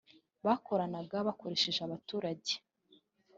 [0.45, 2.53] bakoranaga bakoresha abaturage